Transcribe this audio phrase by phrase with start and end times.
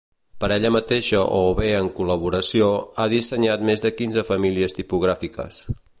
[0.43, 2.69] Per ella mateixa o bé en col·laboració,
[2.99, 5.63] ha dissenyat més de quinze famílies tipogràfiques.